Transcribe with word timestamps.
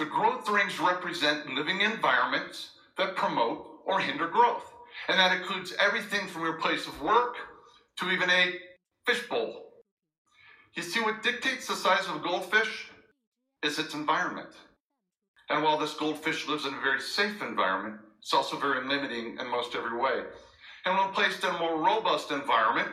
The 0.00 0.06
growth 0.06 0.48
rings 0.48 0.80
represent 0.80 1.54
living 1.54 1.82
environments 1.82 2.70
that 2.96 3.16
promote 3.16 3.82
or 3.84 4.00
hinder 4.00 4.28
growth. 4.28 4.64
And 5.08 5.18
that 5.18 5.36
includes 5.36 5.74
everything 5.78 6.26
from 6.26 6.40
your 6.40 6.54
place 6.54 6.86
of 6.86 7.02
work 7.02 7.36
to 7.98 8.10
even 8.10 8.30
a 8.30 8.54
fishbowl. 9.04 9.62
You 10.74 10.82
see, 10.82 11.00
what 11.00 11.22
dictates 11.22 11.66
the 11.66 11.76
size 11.76 12.08
of 12.08 12.16
a 12.16 12.20
goldfish 12.20 12.88
is 13.62 13.78
its 13.78 13.92
environment. 13.92 14.48
And 15.50 15.62
while 15.62 15.76
this 15.76 15.92
goldfish 15.92 16.48
lives 16.48 16.64
in 16.64 16.72
a 16.72 16.80
very 16.80 17.02
safe 17.02 17.42
environment, 17.42 18.00
it's 18.22 18.32
also 18.32 18.56
very 18.56 18.88
limiting 18.88 19.36
in 19.38 19.50
most 19.50 19.74
every 19.74 19.98
way. 19.98 20.22
And 20.86 20.96
when 20.96 21.12
placed 21.12 21.44
in 21.44 21.54
a 21.54 21.58
more 21.58 21.76
robust 21.76 22.30
environment, 22.30 22.88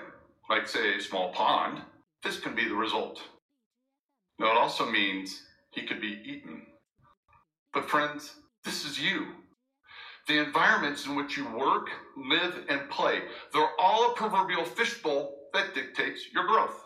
like 0.50 0.68
say 0.68 0.98
a 0.98 1.02
small 1.02 1.32
pond, 1.32 1.84
this 2.22 2.38
can 2.38 2.54
be 2.54 2.68
the 2.68 2.76
result. 2.76 3.22
Now 4.40 4.52
it 4.52 4.58
also 4.58 4.92
means 4.92 5.44
he 5.72 5.84
could 5.84 6.02
be 6.02 6.22
eaten. 6.26 6.64
But 7.74 7.90
friends, 7.90 8.34
this 8.64 8.86
is 8.86 9.00
you. 9.00 9.28
The 10.28 10.44
environments 10.44 11.06
in 11.06 11.16
which 11.16 11.38
you 11.38 11.46
work, 11.56 11.90
live, 12.18 12.66
and 12.70 12.90
play, 12.90 13.22
they're 13.54 13.80
all 13.80 14.12
a 14.12 14.16
proverbial 14.16 14.66
fishbowl 14.66 15.34
that 15.54 15.74
dictates 15.74 16.34
your 16.34 16.46
growth. 16.48 16.84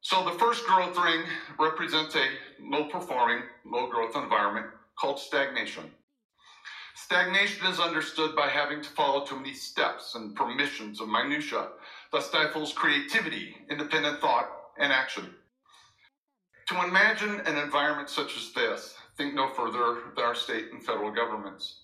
So 0.00 0.24
the 0.24 0.38
first 0.38 0.66
growth 0.66 0.96
ring 0.96 1.22
represents 1.60 2.16
a 2.16 2.26
low 2.60 2.84
performing, 2.88 3.42
low 3.64 3.88
growth 3.88 4.16
environment 4.16 4.66
called 4.98 5.18
stagnation. 5.18 5.84
Stagnation 6.94 7.66
is 7.66 7.78
understood 7.78 8.34
by 8.34 8.48
having 8.48 8.82
to 8.82 8.88
follow 8.90 9.24
too 9.24 9.36
many 9.36 9.54
steps 9.54 10.14
and 10.14 10.34
permissions 10.34 11.00
of 11.00 11.08
minutia, 11.08 11.68
that 12.12 12.22
stifles 12.22 12.72
creativity, 12.72 13.56
independent 13.70 14.20
thought, 14.20 14.48
and 14.78 14.92
action. 14.92 15.34
To 16.68 16.84
imagine 16.84 17.40
an 17.40 17.58
environment 17.58 18.08
such 18.08 18.36
as 18.36 18.52
this, 18.54 18.94
think 19.16 19.34
no 19.34 19.48
further 19.48 19.98
than 20.16 20.24
our 20.24 20.34
state 20.34 20.66
and 20.72 20.84
federal 20.84 21.10
governments. 21.10 21.80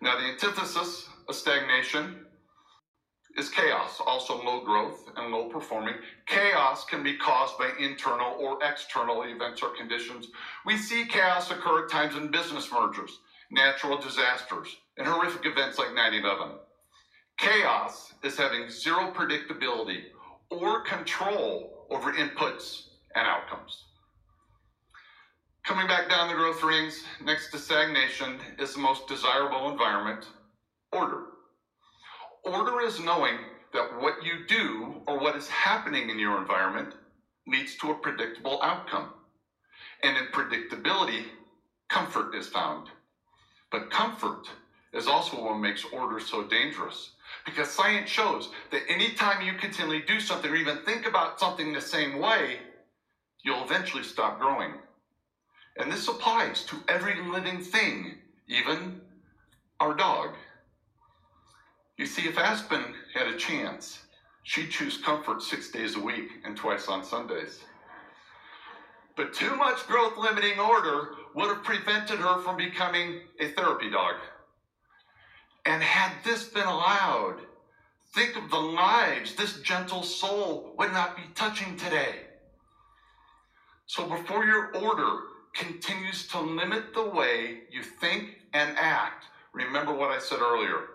Now, 0.00 0.18
the 0.18 0.26
antithesis 0.26 1.08
of 1.28 1.34
stagnation 1.34 2.24
is 3.36 3.48
chaos, 3.48 4.00
also 4.04 4.42
low 4.42 4.64
growth 4.64 5.10
and 5.16 5.32
low 5.32 5.48
performing. 5.48 5.94
Chaos 6.26 6.84
can 6.84 7.02
be 7.02 7.16
caused 7.16 7.58
by 7.58 7.70
internal 7.78 8.34
or 8.38 8.58
external 8.62 9.22
events 9.22 9.62
or 9.62 9.76
conditions. 9.76 10.28
We 10.66 10.76
see 10.76 11.06
chaos 11.06 11.50
occur 11.50 11.84
at 11.84 11.90
times 11.90 12.16
in 12.16 12.30
business 12.30 12.70
mergers, 12.72 13.20
natural 13.50 13.98
disasters, 13.98 14.76
and 14.96 15.06
horrific 15.06 15.46
events 15.46 15.78
like 15.78 15.94
9 15.94 16.14
11. 16.14 16.52
Chaos 17.38 18.12
is 18.24 18.36
having 18.36 18.68
zero 18.70 19.12
predictability 19.12 20.02
or 20.50 20.82
control 20.82 21.86
over 21.90 22.12
inputs 22.12 22.88
and 23.14 23.26
outcomes. 23.26 23.84
Coming 25.68 25.86
back 25.86 26.08
down 26.08 26.28
the 26.28 26.34
growth 26.34 26.62
rings, 26.62 27.04
next 27.22 27.50
to 27.50 27.58
stagnation 27.58 28.38
is 28.58 28.72
the 28.72 28.80
most 28.80 29.06
desirable 29.06 29.70
environment 29.70 30.24
order. 30.92 31.24
Order 32.42 32.80
is 32.80 33.00
knowing 33.00 33.36
that 33.74 34.00
what 34.00 34.24
you 34.24 34.46
do 34.48 35.02
or 35.06 35.18
what 35.18 35.36
is 35.36 35.46
happening 35.46 36.08
in 36.08 36.18
your 36.18 36.38
environment 36.38 36.94
leads 37.46 37.76
to 37.76 37.90
a 37.90 37.94
predictable 37.96 38.62
outcome. 38.62 39.10
And 40.02 40.16
in 40.16 40.32
predictability, 40.32 41.24
comfort 41.90 42.34
is 42.34 42.48
found. 42.48 42.86
But 43.70 43.90
comfort 43.90 44.46
is 44.94 45.06
also 45.06 45.44
what 45.44 45.58
makes 45.58 45.84
order 45.92 46.18
so 46.18 46.44
dangerous. 46.44 47.10
Because 47.44 47.68
science 47.68 48.08
shows 48.08 48.48
that 48.70 48.88
anytime 48.88 49.46
you 49.46 49.52
continually 49.52 50.02
do 50.08 50.18
something 50.18 50.50
or 50.50 50.56
even 50.56 50.78
think 50.86 51.04
about 51.04 51.38
something 51.38 51.74
the 51.74 51.80
same 51.82 52.20
way, 52.20 52.56
you'll 53.44 53.64
eventually 53.64 54.02
stop 54.02 54.40
growing. 54.40 54.72
And 55.78 55.92
this 55.92 56.08
applies 56.08 56.64
to 56.64 56.76
every 56.88 57.22
living 57.22 57.60
thing, 57.60 58.18
even 58.48 59.00
our 59.78 59.94
dog. 59.94 60.30
You 61.96 62.06
see, 62.06 62.28
if 62.28 62.36
Aspen 62.36 62.94
had 63.14 63.28
a 63.28 63.36
chance, 63.36 64.00
she'd 64.42 64.70
choose 64.70 64.98
comfort 64.98 65.42
six 65.42 65.70
days 65.70 65.94
a 65.96 66.00
week 66.00 66.30
and 66.44 66.56
twice 66.56 66.88
on 66.88 67.04
Sundays. 67.04 67.60
But 69.16 69.32
too 69.34 69.56
much 69.56 69.86
growth 69.86 70.16
limiting 70.16 70.58
order 70.58 71.10
would 71.34 71.48
have 71.48 71.64
prevented 71.64 72.18
her 72.18 72.40
from 72.42 72.56
becoming 72.56 73.20
a 73.40 73.48
therapy 73.48 73.90
dog. 73.90 74.16
And 75.64 75.82
had 75.82 76.12
this 76.24 76.44
been 76.44 76.66
allowed, 76.66 77.40
think 78.14 78.36
of 78.36 78.50
the 78.50 78.58
lives 78.58 79.34
this 79.34 79.60
gentle 79.60 80.02
soul 80.02 80.74
would 80.78 80.92
not 80.92 81.16
be 81.16 81.22
touching 81.34 81.76
today. 81.76 82.14
So 83.86 84.06
before 84.06 84.44
your 84.44 84.76
order 84.76 85.18
continues 85.54 86.26
to 86.28 86.40
limit 86.40 86.94
the 86.94 87.08
way 87.08 87.60
you 87.70 87.82
think 87.82 88.36
and 88.52 88.76
act, 88.78 89.24
remember 89.52 89.92
what 89.92 90.10
I 90.10 90.18
said 90.18 90.40
earlier. 90.40 90.88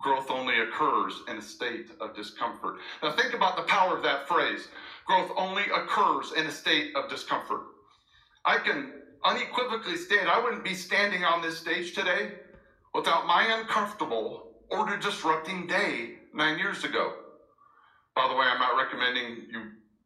Growth 0.00 0.30
only 0.30 0.60
occurs 0.60 1.22
in 1.28 1.38
a 1.38 1.42
state 1.42 1.88
of 2.00 2.14
discomfort. 2.14 2.76
Now 3.02 3.12
think 3.12 3.34
about 3.34 3.56
the 3.56 3.62
power 3.62 3.96
of 3.96 4.02
that 4.02 4.28
phrase. 4.28 4.68
Growth 5.06 5.30
only 5.36 5.64
occurs 5.74 6.32
in 6.36 6.46
a 6.46 6.50
state 6.50 6.94
of 6.94 7.08
discomfort. 7.08 7.62
I 8.44 8.58
can 8.58 8.92
unequivocally 9.24 9.96
state 9.96 10.26
I 10.28 10.42
wouldn't 10.42 10.64
be 10.64 10.74
standing 10.74 11.24
on 11.24 11.42
this 11.42 11.58
stage 11.58 11.94
today 11.94 12.32
without 12.94 13.26
my 13.26 13.58
uncomfortable, 13.58 14.52
order 14.70 14.96
disrupting 14.96 15.66
day 15.66 16.18
nine 16.34 16.58
years 16.58 16.84
ago. 16.84 17.14
By 18.14 18.28
the 18.28 18.34
way, 18.34 18.46
I'm 18.46 18.60
not 18.60 18.76
recommending 18.76 19.46
you 19.50 19.62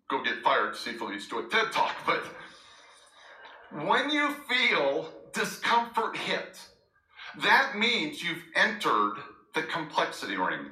go 0.08 0.22
get 0.22 0.42
fired, 0.42 0.76
see 0.76 0.90
if 0.90 1.00
leads 1.00 1.28
to 1.28 1.38
a 1.38 1.42
TED 1.48 1.72
talk, 1.72 1.94
but 2.06 2.24
when 3.72 4.10
you 4.10 4.34
feel 4.48 5.12
discomfort 5.32 6.16
hit, 6.16 6.58
that 7.42 7.78
means 7.78 8.22
you've 8.22 8.42
entered 8.56 9.14
the 9.54 9.62
complexity 9.62 10.36
ring. 10.36 10.66